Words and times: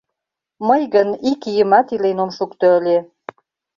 Мый 0.67 0.81
гын 0.93 1.09
ик 1.31 1.41
ийымат 1.51 1.87
илен 1.95 2.17
ом 2.23 2.29
шукто 2.37 2.65
ыле. 2.79 2.97